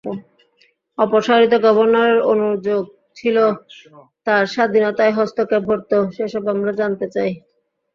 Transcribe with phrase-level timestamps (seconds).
[0.97, 2.83] অপসারিত গভর্নরের অনুযোগ
[3.17, 3.37] ছিল
[4.27, 7.31] তাঁর স্বাধীনতায় হস্তক্ষেপ ঘটত, সেসব আমরা জানতে চাই।